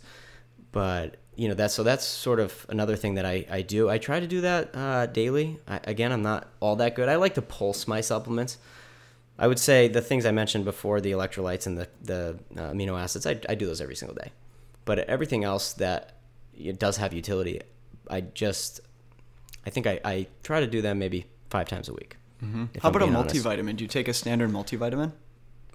[0.72, 3.88] but you know that's so that's sort of another thing that I, I do.
[3.88, 5.60] I try to do that uh, daily.
[5.68, 7.08] I, again, I'm not all that good.
[7.08, 8.58] I like to pulse my supplements.
[9.38, 13.00] I would say the things I mentioned before, the electrolytes and the the uh, amino
[13.00, 14.32] acids, I, I do those every single day.
[14.84, 16.18] But everything else that
[16.56, 17.62] it does have utility,
[18.10, 18.82] I just
[19.68, 22.18] I think I, I try to do them maybe five times a week.
[22.42, 23.36] If How I'm about a being honest.
[23.36, 23.76] multivitamin?
[23.78, 25.12] Do you take a standard multivitamin?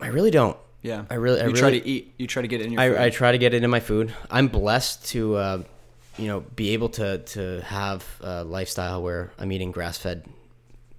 [0.01, 0.57] I really don't.
[0.83, 1.05] Yeah.
[1.11, 2.15] I really- I you try to eat.
[2.19, 2.83] You try to get it in your.
[2.83, 2.97] food.
[2.99, 4.13] I, I try to get it in my food.
[4.31, 5.63] I'm blessed to, uh,
[6.19, 10.29] you know, be able to to have a lifestyle where I'm eating grass fed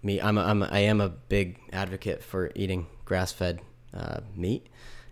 [0.03, 0.21] meat.
[0.21, 3.61] I'm a, I'm a, I am a big advocate for eating grass fed
[3.93, 4.67] uh, meat,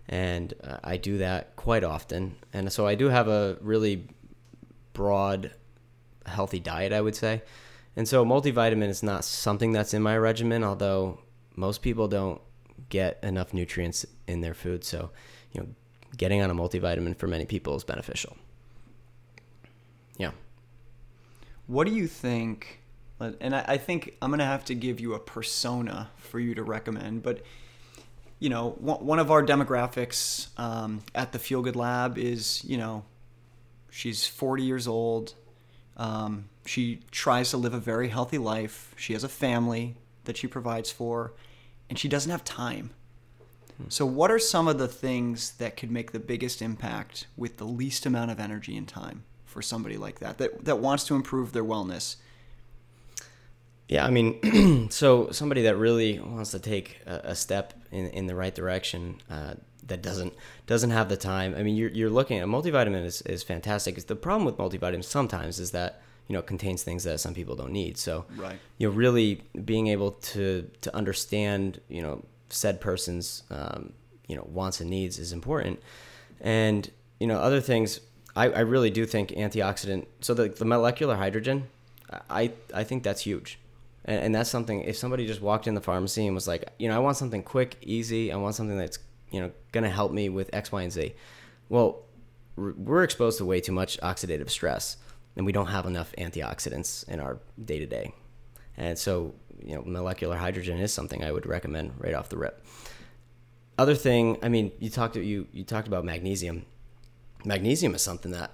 [0.08, 2.36] and uh, I do that quite often.
[2.52, 4.08] And so I do have a really
[4.92, 5.52] broad,
[6.26, 7.42] healthy diet, I would say.
[7.96, 11.18] And so multivitamin is not something that's in my regimen, although
[11.56, 12.40] most people don't
[12.90, 14.84] get enough nutrients in their food.
[14.84, 15.10] So,
[15.52, 15.68] you know,
[16.16, 18.36] getting on a multivitamin for many people is beneficial.
[20.18, 20.32] Yeah.
[21.66, 22.82] What do you think?
[23.18, 27.22] And I, think I'm gonna have to give you a persona for you to recommend,
[27.22, 27.42] but
[28.38, 33.04] you know, one of our demographics um, at the Feel Good Lab is, you know,
[33.90, 35.32] she's 40 years old.
[35.96, 38.94] Um, she tries to live a very healthy life.
[38.96, 41.32] She has a family that she provides for,
[41.88, 42.90] and she doesn't have time.
[43.88, 47.66] So, what are some of the things that could make the biggest impact with the
[47.66, 51.52] least amount of energy and time for somebody like that that, that wants to improve
[51.52, 52.16] their wellness?
[53.88, 58.26] Yeah, I mean, so somebody that really wants to take a, a step in, in
[58.26, 59.54] the right direction uh,
[59.88, 60.34] that doesn't
[60.66, 61.54] doesn't have the time.
[61.56, 63.96] I mean, you're, you're looking at multivitamin is, is fantastic.
[63.96, 67.34] It's The problem with multivitamins sometimes is that you know it contains things that some
[67.34, 67.98] people don't need.
[67.98, 68.58] So right.
[68.78, 73.92] you know, really being able to to understand you know said person's um,
[74.26, 75.80] you know wants and needs is important.
[76.40, 78.00] And you know other things,
[78.34, 80.06] I, I really do think antioxidant.
[80.20, 81.68] So the, the molecular hydrogen,
[82.28, 83.58] I I think that's huge
[84.06, 86.88] and, and that's something if somebody just walked in the pharmacy and was like you
[86.88, 88.98] know i want something quick easy i want something that's
[89.36, 91.14] you know going to help me with x y and z.
[91.68, 92.02] Well
[92.56, 94.96] we're exposed to way too much oxidative stress
[95.36, 98.14] and we don't have enough antioxidants in our day to day
[98.78, 102.64] and so you know molecular hydrogen is something i would recommend right off the rip.
[103.78, 106.64] Other thing i mean you talked you you talked about magnesium.
[107.44, 108.50] Magnesium is something that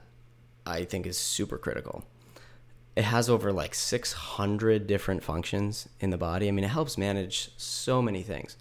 [0.67, 2.05] i think is super critical.
[2.95, 6.49] It has over like 600 different functions in the body.
[6.49, 8.59] I mean, it helps manage so many things.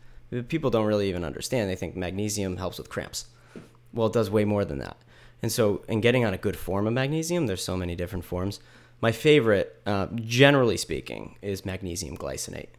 [0.48, 1.70] People don't really even understand.
[1.70, 3.26] They think magnesium helps with cramps.
[3.94, 4.98] Well, it does way more than that.
[5.42, 8.60] And so, in getting on a good form of magnesium, there's so many different forms.
[9.02, 12.70] My favorite, uh, generally speaking, is magnesium glycinate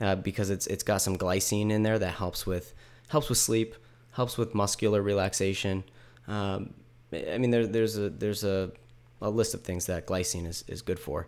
[0.00, 2.74] uh, because it's it's got some glycine in there that helps with
[3.08, 3.74] helps with sleep,
[4.12, 5.84] helps with muscular relaxation.
[6.26, 6.74] Um,
[7.12, 8.72] I mean, there, there's a there's a
[9.20, 11.26] a list of things that glycine is, is good for.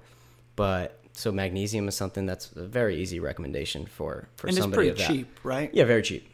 [0.56, 5.04] But so magnesium is something that's a very easy recommendation for for and somebody it's
[5.04, 5.70] pretty cheap, right?
[5.72, 6.28] Yeah, very cheap,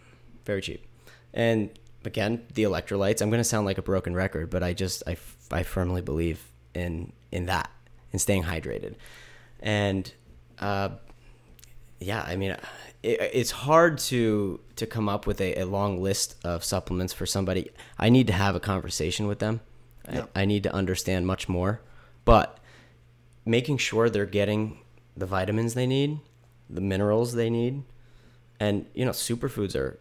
[0.45, 0.87] very cheap.
[1.35, 1.71] And
[2.05, 3.21] again, the electrolytes.
[3.21, 5.17] I'm going to sound like a broken record, but I just I,
[5.51, 6.43] I firmly believe
[6.75, 7.71] in in that
[8.13, 8.95] in staying hydrated.
[9.61, 10.13] And
[10.59, 10.91] uh,
[12.01, 12.53] yeah, I mean,
[13.03, 17.27] it, it's hard to to come up with a, a long list of supplements for
[17.27, 17.71] somebody.
[17.99, 19.61] I need to have a conversation with them
[20.09, 21.81] I, I need to understand much more.
[22.25, 22.59] But
[23.47, 24.79] making sure they're getting
[25.17, 26.19] the vitamins they need,
[26.69, 27.85] the minerals they need,
[28.61, 29.99] and you know, superfoods are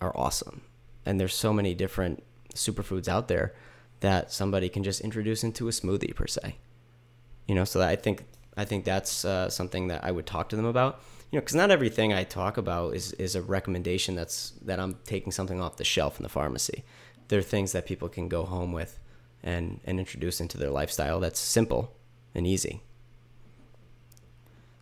[0.00, 0.62] are awesome.
[1.06, 2.22] And there's so many different
[2.54, 3.54] superfoods out there
[4.00, 6.56] that somebody can just introduce into a smoothie per se.
[7.46, 8.24] You know, so I think
[8.56, 11.00] I think that's uh, something that I would talk to them about.
[11.30, 14.96] You know, because not everything I talk about is is a recommendation that's that I'm
[15.04, 16.84] taking something off the shelf in the pharmacy.
[17.28, 18.98] There are things that people can go home with
[19.42, 21.94] and and introduce into their lifestyle that's simple
[22.34, 22.82] and easy.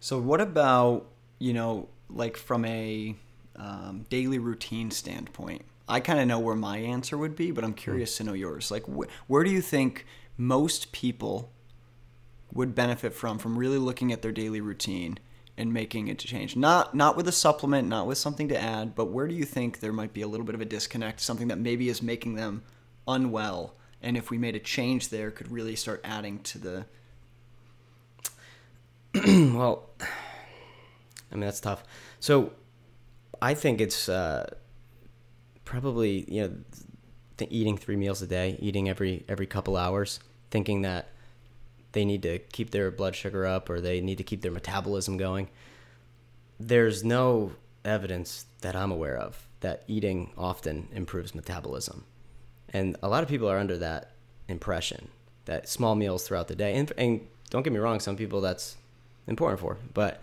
[0.01, 1.07] So what about
[1.39, 3.17] you know like from a
[3.57, 5.63] um, daily routine standpoint?
[5.89, 8.17] I kind of know where my answer would be, but I'm curious mm.
[8.19, 8.71] to know yours.
[8.71, 10.07] Like wh- where do you think
[10.37, 11.51] most people
[12.53, 15.19] would benefit from from really looking at their daily routine
[15.57, 16.57] and making it to change?
[16.57, 19.81] Not not with a supplement, not with something to add, but where do you think
[19.81, 22.63] there might be a little bit of a disconnect, something that maybe is making them
[23.07, 26.87] unwell and if we made a change there, could really start adding to the.
[29.55, 31.85] well, I mean that's tough.
[32.21, 32.53] So,
[33.41, 34.55] I think it's uh,
[35.65, 36.55] probably you know
[37.37, 41.09] th- eating three meals a day, eating every every couple hours, thinking that
[41.93, 45.17] they need to keep their blood sugar up or they need to keep their metabolism
[45.17, 45.49] going.
[46.61, 47.53] There's no
[47.85, 52.05] evidence that I'm aware of that eating often improves metabolism.
[52.71, 54.13] And a lot of people are under that
[54.49, 55.09] impression
[55.47, 58.77] that small meals throughout the day, and, and don't get me wrong, some people that's
[59.29, 60.23] important for, but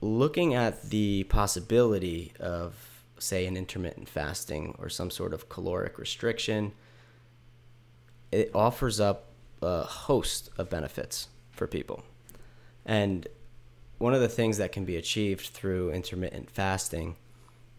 [0.00, 2.74] looking at the possibility of,
[3.18, 6.72] say, an intermittent fasting or some sort of caloric restriction,
[8.30, 9.26] it offers up
[9.62, 12.04] a host of benefits for people.
[12.84, 13.26] And
[13.98, 17.16] one of the things that can be achieved through intermittent fasting,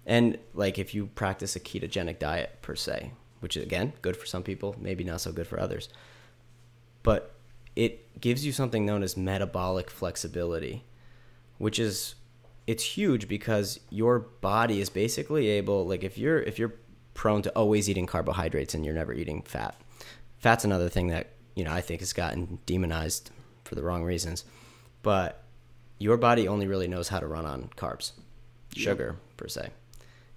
[0.06, 3.12] and like if you practice a ketogenic diet per se,
[3.42, 5.90] which is again good for some people, maybe not so good for others.
[7.04, 7.35] But
[7.76, 10.84] it gives you something known as metabolic flexibility,
[11.58, 12.16] which is
[12.68, 16.74] it's huge because your body is basically able like if you're if you're
[17.14, 19.80] prone to always eating carbohydrates and you're never eating fat.
[20.38, 23.32] Fat's another thing that, you know, I think has gotten demonized
[23.64, 24.44] for the wrong reasons.
[25.02, 25.44] But
[25.98, 28.12] your body only really knows how to run on carbs,
[28.76, 29.70] sugar per se.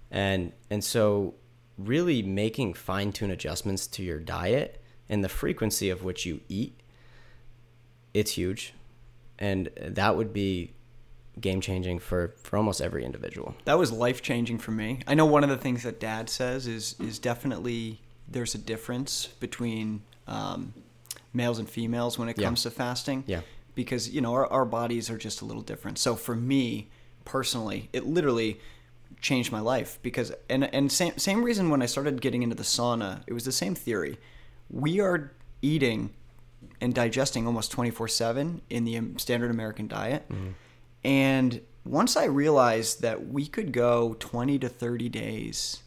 [0.09, 1.35] And and so
[1.77, 6.79] really making fine tune adjustments to your diet and the frequency of which you eat
[8.13, 8.73] it's huge,
[9.37, 10.73] and that would be
[11.39, 13.55] game changing for for almost every individual.
[13.65, 14.99] That was life changing for me.
[15.07, 19.27] I know one of the things that Dad says is is definitely there's a difference
[19.39, 20.73] between um,
[21.33, 22.45] males and females when it Yeah.
[22.45, 23.23] comes to fasting.
[23.27, 23.41] Yeah.
[23.75, 25.97] Because you know our our bodies are just a little different.
[25.97, 26.89] So for me
[27.25, 28.59] personally, it literally
[29.21, 32.63] changed my life because and and same same reason when I started getting into the
[32.63, 34.17] sauna, it was the same theory.
[34.69, 35.31] We are
[35.61, 36.11] eating
[36.81, 40.27] and digesting almost 24/7 in the standard American diet.
[40.29, 40.49] Mm-hmm.
[41.03, 45.83] And once I realized that we could go 20 to 30 days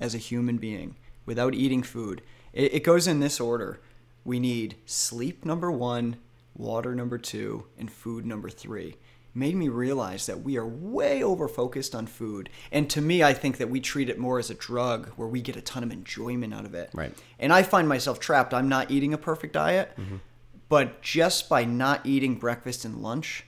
[0.00, 3.80] as a human being without eating food, it, it goes in this order.
[4.24, 6.16] We need sleep number one,
[6.56, 8.96] water number two, and food number three.
[9.36, 12.48] Made me realize that we are way over focused on food.
[12.72, 15.42] And to me, I think that we treat it more as a drug where we
[15.42, 16.88] get a ton of enjoyment out of it.
[16.94, 17.12] Right.
[17.38, 18.54] And I find myself trapped.
[18.54, 19.96] I'm not eating a perfect diet,
[20.70, 23.44] but just by not eating breakfast and lunch,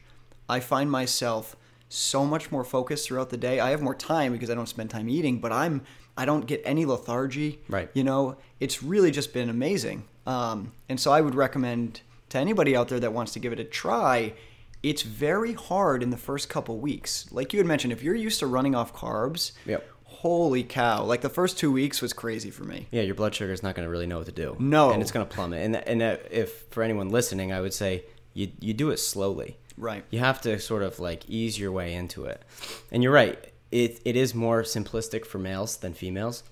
[0.46, 1.56] I find myself
[1.88, 3.58] so much more focused throughout the day.
[3.58, 5.82] I have more time because I don't spend time eating, but I'm
[6.18, 7.60] I don't get any lethargy.
[7.68, 7.88] Right.
[7.94, 10.04] You know, it's really just been amazing.
[10.26, 13.60] Um, and so I would recommend to anybody out there that wants to give it
[13.60, 14.34] a try.
[14.82, 17.26] It's very hard in the first couple weeks.
[17.32, 19.84] Like you had mentioned, if you're used to running off carbs, Yep.
[20.04, 21.04] holy cow!
[21.04, 22.86] Like the first two weeks was crazy for me.
[22.90, 24.56] Yeah, your blood sugar is not going to really know what to do.
[24.58, 24.90] No.
[24.92, 25.62] and it's going to plummet.
[25.64, 28.04] And and uh, if for anyone listening, I would say
[28.34, 29.56] you you do it slowly.
[29.76, 30.04] Right.
[30.10, 32.42] You have to sort of like ease your way into it.
[32.90, 33.38] And you're right.
[33.70, 36.42] It it is more simplistic for males than females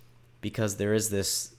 [0.41, 1.56] because there is this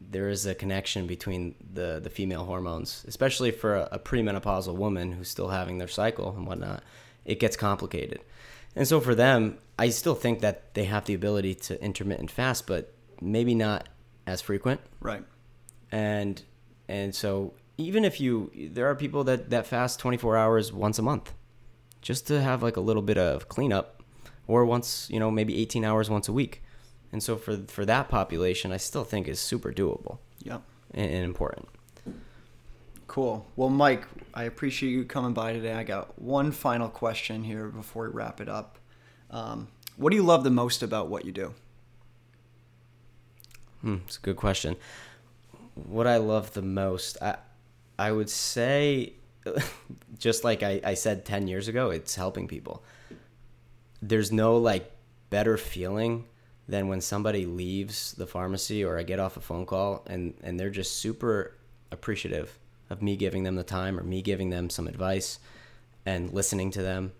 [0.00, 5.12] there is a connection between the the female hormones, especially for a, a premenopausal woman
[5.12, 6.82] who's still having their cycle and whatnot.
[7.24, 8.20] It gets complicated.
[8.74, 12.66] And so for them, I still think that they have the ability to intermittent fast,
[12.66, 13.88] but maybe not
[14.26, 15.24] as frequent Right.
[15.90, 16.42] and
[16.88, 21.02] and so even if you there are people that that fast 24 hours once a
[21.02, 21.32] month
[22.00, 24.02] just to have like a little bit of cleanup
[24.46, 26.62] or once you know maybe 18 hours once a week
[27.12, 30.62] and so for for that population i still think is super doable Yep.
[30.94, 31.68] and, and important
[33.06, 33.44] Cool.
[33.56, 35.72] Well, Mike, I appreciate you coming by today.
[35.72, 38.78] I got one final question here before we wrap it up.
[39.32, 41.52] Um, what do you love the most about what you do?
[43.80, 44.76] Hmm, it's a good question.
[45.74, 47.38] What I love the most, I,
[47.98, 49.14] I would say,
[50.18, 52.84] just like I, I said 10 years ago, it's helping people.
[54.00, 54.88] There's no like
[55.30, 56.26] better feeling
[56.70, 60.58] than when somebody leaves the pharmacy or I get off a phone call and, and
[60.58, 61.56] they're just super
[61.90, 62.58] appreciative
[62.88, 65.40] of me giving them the time or me giving them some advice
[66.06, 67.12] and listening to them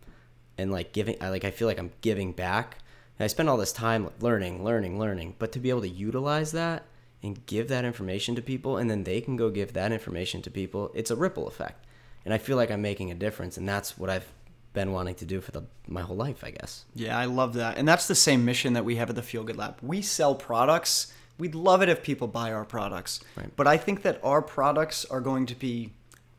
[0.56, 2.78] and like giving I like I feel like I'm giving back.
[3.18, 6.52] And I spend all this time learning, learning, learning, but to be able to utilize
[6.52, 6.84] that
[7.22, 10.50] and give that information to people and then they can go give that information to
[10.50, 11.86] people, it's a ripple effect.
[12.24, 14.32] And I feel like I'm making a difference and that's what I've
[14.72, 16.84] been wanting to do for the my whole life, I guess.
[16.94, 17.76] Yeah, I love that.
[17.76, 19.78] And that's the same mission that we have at the Feel Good Lab.
[19.82, 21.12] We sell products.
[21.38, 23.20] We'd love it if people buy our products.
[23.36, 23.50] Right.
[23.56, 25.92] But I think that our products are going to be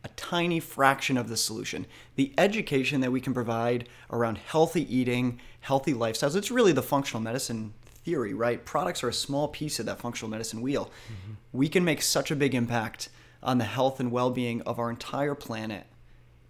[0.04, 1.86] a tiny fraction of the solution.
[2.16, 7.22] The education that we can provide around healthy eating, healthy lifestyles, it's really the functional
[7.22, 7.74] medicine
[8.04, 8.64] theory, right?
[8.66, 10.86] Products are a small piece of that functional medicine wheel.
[10.86, 11.34] Mm-hmm.
[11.52, 13.10] We can make such a big impact
[13.44, 15.86] on the health and well being of our entire planet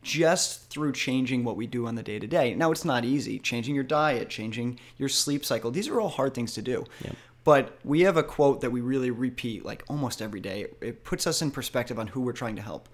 [0.02, 2.56] just through changing what we do on the day to day.
[2.56, 3.38] Now, it's not easy.
[3.40, 6.86] Changing your diet, changing your sleep cycle, these are all hard things to do.
[7.04, 7.16] Yep.
[7.44, 10.68] But we have a quote that we really repeat like almost every day.
[10.80, 12.88] It puts us in perspective on who we're trying to help.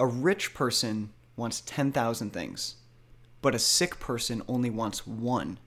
[0.00, 2.76] A rich person wants 10,000 things,
[3.40, 5.58] but a sick person only wants one.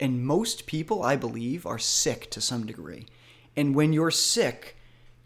[0.00, 3.06] And most people, I believe, are sick to some degree.
[3.56, 4.76] And when you're sick,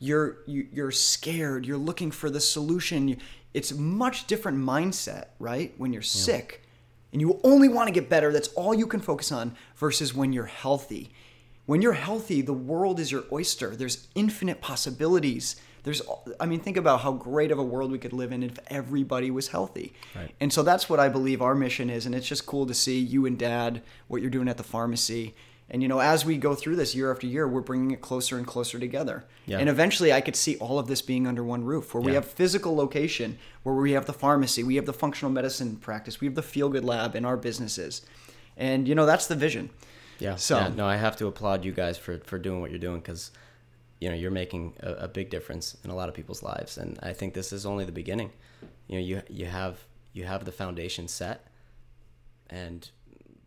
[0.03, 1.65] you're you, you're scared.
[1.67, 3.09] You're looking for the solution.
[3.09, 3.17] You-
[3.55, 5.73] It's a much different mindset, right?
[5.79, 6.63] When you're sick,
[7.13, 8.33] and you only want to get better.
[8.33, 9.55] That's all you can focus on.
[9.77, 11.05] Versus when you're healthy.
[11.67, 13.77] When you're healthy, the world is your oyster.
[13.77, 15.57] There's infinite possibilities.
[15.85, 16.03] There's,
[16.41, 19.31] I mean, think about how great of a world we could live in if everybody
[19.31, 19.93] was healthy.
[20.17, 20.33] Right.
[20.41, 22.07] And so that's what I believe our mission is.
[22.07, 25.35] And it's just cool to see you and dad, what you're doing at the pharmacy.
[25.73, 28.37] And, you know, as we go through this year after year, we're bringing it closer
[28.37, 29.25] and closer together.
[29.47, 29.59] Yeah.
[29.59, 32.27] And eventually I could see all of this being under one roof where we have
[32.27, 36.35] physical location, where we have the pharmacy, we have the functional medicine practice, we have
[36.35, 38.03] the feel good lab in our businesses.
[38.57, 39.71] And, you know, that's the vision.
[40.19, 40.37] Yeah.
[40.37, 43.01] So- yeah, no, I have to applaud you guys for for doing what you're doing
[43.01, 43.31] because
[43.99, 46.99] you know you're making a, a big difference in a lot of people's lives, and
[47.03, 48.31] I think this is only the beginning.
[48.89, 49.79] You know, you you have
[50.13, 51.49] you have the foundation set,
[52.51, 52.89] and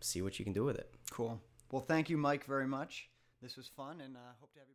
[0.02, 0.90] see what you can do with it.
[1.12, 1.40] Cool.
[1.72, 3.10] Well, thank you, Mike, very much.
[3.42, 4.75] This was fun, and uh, hope to have you.